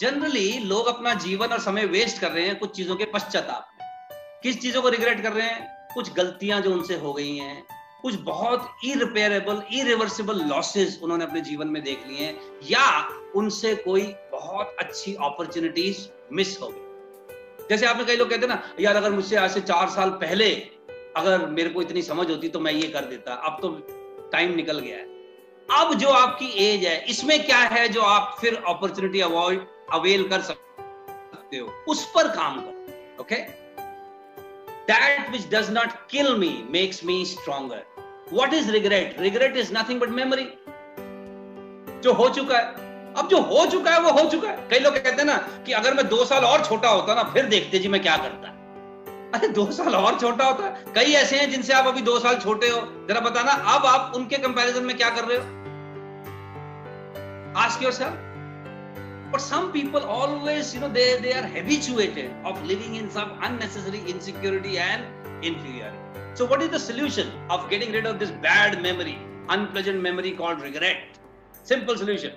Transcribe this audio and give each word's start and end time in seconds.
Generally 0.00 0.58
लोग 0.58 0.86
अपना 0.86 1.14
जीवन 1.14 1.46
और 1.46 1.60
समय 1.60 1.84
वेस्ट 1.84 2.20
कर 2.20 2.30
रहे 2.30 2.46
हैं 2.46 2.58
कुछ 2.58 2.76
चीज़ों 2.76 2.96
के 2.96 3.04
पश्चाताप 3.04 3.68
में। 3.72 3.88
किस 4.42 4.60
चीज़ों 4.60 4.82
को 4.82 4.88
रिग्रेट 4.88 5.22
कर 5.22 5.32
रहे 5.32 5.46
हैं? 5.46 5.88
कुछ 5.94 6.12
गलतियाँ 6.12 6.60
जो 6.60 6.72
उनसे 6.72 6.94
हो 6.94 7.12
गई 7.12 7.36
हैं। 7.36 7.64
कुछ 8.02 8.14
बहुत 8.14 8.70
इरिपेयरेबल 8.84 9.62
इरिवर्सिबल 9.72 10.36
लॉसेस 10.36 11.00
उन्होंने 11.02 11.24
अपने 11.24 11.40
जीवन 11.40 11.68
में 11.68 11.84
देख 11.84 12.06
लिए 12.08 12.26
हैं। 12.26 12.40
या 12.64 13.08
उनसे 13.36 13.74
कोई 13.74 14.02
बहुत 14.32 14.76
अच्छी 14.78 15.14
अपॉर्चुनिटीज़ 15.14 16.08
मिस 16.32 16.60
हो 16.60 16.68
गई। 16.68 16.80
जैसे 17.70 17.86
आपने 17.86 18.04
कई 18.04 18.16
लोग 18.16 18.30
कहते 18.30 18.40
हैं 18.40 18.54
ना, 18.54 18.74
यार, 18.80 18.96
अगर 18.96 19.10
मुझसे 19.10 19.36
आज 19.36 19.50
से 19.50 19.60
चार 19.60 19.88
साल 19.88 20.10
पहले 20.10 20.54
अगर 21.16 21.46
मेरे 21.46 21.68
को 21.68 21.82
इतनी 21.82 22.02
समझ 22.02 22.30
होती 22.30 22.48
तो 22.48 22.60
मैं 22.60 22.72
ये 22.72 22.88
कर 22.88 23.04
देता। 23.04 23.32
अब 23.32 23.58
तो 23.62 23.68
टाइम 24.32 24.54
निकल 24.54 24.78
गया 24.78 24.96
है। 24.96 25.10
अब 25.80 25.94
जो 25.94 26.08
आपकी 26.08 26.46
एज 26.46 26.84
है, 26.84 27.04
इसमें 27.04 27.46
क्या 27.46 27.58
है 27.58 27.88
जो 27.88 28.00
आप 28.00 28.36
फिर 28.40 28.62
अपॉर्चुनिटी 28.66 29.20
अवॉइड 29.20 29.66
अवेल 29.92 30.28
कर 30.28 30.40
सकते 30.40 31.58
हो। 31.58 31.84
उस 31.88 32.12
पर 32.14 32.28
काम 32.28 32.60
करो 32.60 33.20
okay 33.20 33.36
that 34.92 35.30
which 35.30 35.50
does 35.50 35.70
not 35.70 35.88
kill 36.10 36.36
me 36.36 36.64
makes 36.70 37.04
me 37.04 37.24
stronger 37.24 37.84
what 38.32 38.54
is 38.54 38.70
regret 38.70 39.16
regret 39.20 39.56
is 39.56 39.72
nothing 39.74 40.00
but 40.00 40.08
memory 40.08 40.48
जो 42.00 42.12
हो 42.12 42.28
चुका 42.28 42.58
है, 42.58 42.64
अब 43.14 43.28
जो 43.28 43.40
हो 43.40 43.66
चुका 43.66 43.90
है, 43.90 44.00
वो 44.00 44.10
हो 44.10 44.30
चुका 44.30 44.50
है। 44.50 44.68
कई 44.68 44.78
लोग 44.78 44.94
कहते 44.94 45.10
हैं 45.10 45.24
ना 45.24 45.36
कि 45.36 45.72
अगर 45.72 45.94
मैं 45.94 46.08
दो 46.08 46.24
साल 46.24 46.44
और 46.44 46.64
छोटा 46.64 46.88
होता 46.88 47.14
ना, 47.14 47.22
फिर 47.22 47.44
देखते 47.44 47.78
जी 47.78 47.88
मैं 47.88 48.02
क्या 48.02 48.16
करता। 48.16 48.48
अरे, 49.38 49.48
दो 49.48 49.72
साल 49.72 49.94
और 49.94 50.20
छोटा 50.20 50.44
होता 50.44 50.64
है? 50.66 50.84
कई 50.94 51.12
ऐसे 51.12 51.36
हैं 51.36 51.50
जिनसे 51.50 51.72
आप 51.72 51.86
अभी 51.86 52.00
दो 52.00 52.18
साल 52.18 52.36
छोटे 52.36 52.68
हो। 52.68 53.06
जरा 53.08 53.20
बताना, 53.20 53.52
अब 53.52 53.86
आप 53.86 54.12
उनके 54.16 54.36
कंपैरिजन 54.36 54.84
में 54.84 54.96
क्या 54.96 55.10
कर 55.10 55.24
रहे 55.24 55.38
हो? 55.38 55.44
Ask 57.60 57.76
yourself 57.76 58.29
but 59.32 59.40
some 59.40 59.72
people 59.72 60.04
always 60.04 60.74
you 60.74 60.80
know 60.80 60.88
they 60.88 61.08
they 61.20 61.32
are 61.32 61.46
habituated 61.56 62.30
of 62.44 62.62
living 62.66 62.96
in 63.00 63.10
some 63.10 63.38
unnecessary 63.42 64.02
insecurity 64.14 64.78
and 64.78 65.04
inferiority. 65.44 65.96
So 66.34 66.44
what 66.44 66.62
is 66.62 66.70
the 66.70 66.78
solution 66.78 67.30
of 67.48 67.68
getting 67.70 67.92
rid 67.92 68.06
of 68.06 68.18
this 68.18 68.30
bad 68.30 68.80
memory 68.82 69.18
unpleasant 69.48 70.00
memory 70.00 70.32
called 70.32 70.60
regret? 70.62 70.98
Simple 71.64 71.96
solution. 71.96 72.32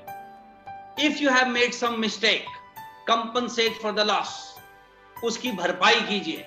If 0.98 1.22
you 1.22 1.30
have 1.30 1.52
made 1.52 1.74
some 1.74 2.00
mistake 2.00 2.46
compensate 3.06 3.78
for 3.84 3.92
the 3.92 4.06
loss. 4.06 4.34
uski 5.28 5.50
bharpai 5.58 5.96
kijiye 6.08 6.46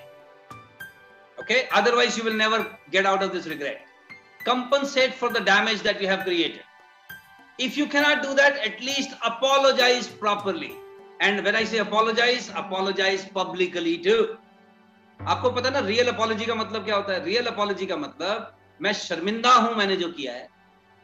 okay? 1.41 1.59
Otherwise 1.79 2.17
you 2.17 2.23
will 2.27 2.39
never 2.45 2.59
get 2.95 3.05
out 3.05 3.23
of 3.23 3.31
this 3.35 3.47
regret. 3.47 3.81
Compensate 4.45 5.13
for 5.13 5.29
the 5.29 5.41
damage 5.41 5.81
that 5.87 6.01
you 6.01 6.07
have 6.07 6.23
created 6.23 6.66
if 7.59 7.77
you 7.77 7.87
cannot 7.87 8.21
do 8.21 8.33
that 8.35 8.57
at 8.65 8.81
least 8.81 9.13
apologize 9.25 10.07
properly 10.07 10.73
and 11.19 11.43
when 11.43 11.55
i 11.55 11.63
say 11.63 11.79
apologize 11.79 12.49
apologize 12.55 13.25
publicly 13.39 13.97
too 13.97 14.37
आपको 15.19 15.49
पता 15.51 15.69
ना 15.69 15.79
real 15.85 16.07
apology 16.07 16.45
का 16.45 16.55
मतलब 16.55 16.83
क्या 16.85 16.95
होता 16.95 17.13
है 17.13 17.23
real 17.25 17.45
apology 17.47 17.85
का 17.85 17.95
मतलब 17.97 18.53
मैं 18.81 18.91
शर्मिंदा 18.93 19.53
हूँ 19.53 19.73
मैंने 19.75 19.95
जो 19.97 20.09
किया 20.11 20.33
है 20.33 20.47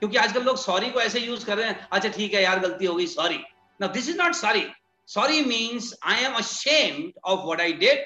क्योंकि 0.02 0.18
आजकल 0.18 0.44
लोग 0.44 0.58
सॉरी 0.58 0.90
को 0.92 1.02
ऐसे 1.02 1.20
यूज़ 1.20 1.45
कर 1.45 1.58
रहे 1.58 1.68
हैं 1.68 1.88
अच्छा 1.92 2.10
ठीक 2.10 2.34
है 2.34 2.44
यार 2.44 2.60
गलती 2.60 2.86
हो 2.86 2.95
गई 2.95 3.08
sorry 3.08 3.40
now 3.80 3.88
this 3.88 4.08
is 4.08 4.16
not 4.16 4.36
sorry 4.36 4.64
sorry 5.08 5.42
means 5.44 5.94
i 6.04 6.17
am 6.26 6.36
ashamed 6.42 7.14
of 7.23 7.45
what 7.50 7.62
i 7.62 7.72
did 7.72 8.04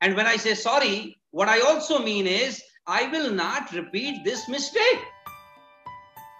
and 0.00 0.20
when 0.20 0.26
i 0.26 0.36
say 0.36 0.54
sorry 0.54 1.16
what 1.30 1.48
i 1.48 1.58
also 1.68 1.98
mean 2.08 2.26
is 2.26 2.60
i 2.86 3.02
will 3.14 3.30
not 3.38 3.72
repeat 3.78 4.22
this 4.24 4.42
mistake 4.56 5.06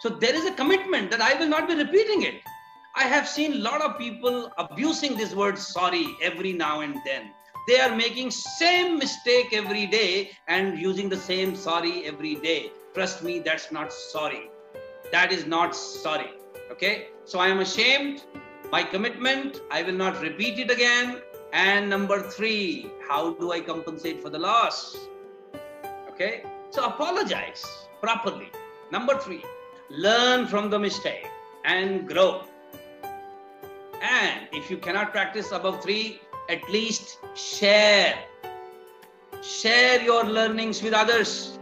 so 0.05 0.11
there 0.11 0.35
is 0.35 0.45
a 0.45 0.53
commitment 0.53 1.11
that 1.13 1.23
I 1.23 1.33
will 1.39 1.49
not 1.49 1.67
be 1.67 1.75
repeating 1.75 2.25
it. 2.25 2.43
I 2.95 3.05
have 3.05 3.27
seen 3.27 3.55
a 3.55 3.63
lot 3.67 3.81
of 3.81 3.97
people 3.97 4.53
abusing 4.59 5.17
this 5.17 5.35
word 5.35 5.59
sorry 5.59 6.15
every 6.21 6.53
now 6.53 6.83
and 6.83 6.99
then. 7.07 7.31
They 7.67 7.81
are 7.81 7.97
making 7.97 8.31
same 8.31 8.99
mistake 8.99 9.55
every 9.55 9.87
day 9.87 10.33
and 10.47 10.79
using 10.79 11.09
the 11.09 11.17
same 11.17 11.57
sorry 11.57 12.05
every 12.05 12.35
day. 12.35 12.71
Trust 12.93 13.23
me, 13.23 13.39
that's 13.39 13.73
not 13.73 13.95
sorry. 13.95 14.51
That 15.11 15.33
is 15.33 15.47
not 15.47 15.75
sorry. 15.75 16.33
Okay. 16.71 17.07
So 17.25 17.39
I 17.39 17.49
am 17.49 17.61
ashamed. 17.61 18.25
My 18.71 18.83
commitment, 18.83 19.63
I 19.71 19.85
will 19.85 20.01
not 20.05 20.21
repeat 20.21 20.59
it 20.59 20.71
again. 20.71 21.23
And 21.55 21.89
number 21.89 22.21
three, 22.21 22.91
how 23.09 23.33
do 23.33 23.53
I 23.53 23.61
compensate 23.61 24.21
for 24.21 24.29
the 24.29 24.39
loss? 24.39 24.99
Okay. 26.11 26.45
So 26.69 26.85
apologize 26.85 27.65
properly. 28.03 28.51
Number 28.93 29.19
three, 29.19 29.43
learn 29.91 30.47
from 30.47 30.71
the 30.71 30.79
mistake 30.79 31.29
and 31.65 32.09
grow. 32.09 32.45
And 34.03 34.49
if 34.53 34.71
you 34.71 34.77
cannot 34.77 35.13
practice 35.13 35.53
above 35.53 35.83
three, 35.83 36.21
at 36.49 36.69
least 36.71 37.19
share. 37.35 38.19
Share 39.43 40.03
your 40.03 40.25
learnings 40.25 40.83
with 40.83 40.95
others. 40.95 41.59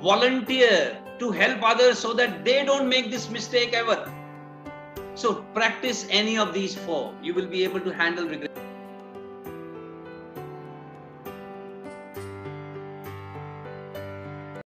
Volunteer 0.00 0.96
to 1.18 1.30
help 1.30 1.62
others 1.62 1.98
so 1.98 2.12
that 2.12 2.44
they 2.44 2.64
don't 2.64 2.88
make 2.88 3.10
this 3.10 3.28
mistake 3.28 3.72
ever. 3.72 4.12
So 5.14 5.42
practice 5.52 6.06
any 6.10 6.38
of 6.38 6.54
these 6.54 6.76
four. 6.76 7.12
You 7.22 7.34
will 7.34 7.46
be 7.46 7.64
able 7.64 7.80
to 7.80 7.90
handle 7.90 8.28
regret. 8.28 8.47